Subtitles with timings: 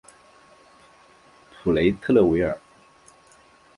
[1.61, 2.59] 普雷特勒维尔。